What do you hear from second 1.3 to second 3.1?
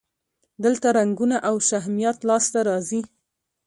او شهمیات لاسته راځي.